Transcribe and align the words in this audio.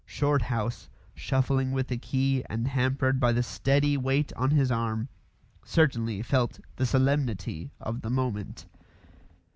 Shorthouse, 0.03 0.89
shuffling 1.13 1.73
with 1.73 1.87
the 1.87 1.97
key 1.99 2.43
and 2.49 2.67
hampered 2.67 3.19
by 3.19 3.33
the 3.33 3.43
steady 3.43 3.97
weight 3.97 4.33
on 4.33 4.49
his 4.49 4.71
arm, 4.71 5.09
certainly 5.63 6.23
felt 6.23 6.59
the 6.77 6.87
solemnity 6.87 7.69
of 7.79 8.01
the 8.01 8.09
moment. 8.09 8.65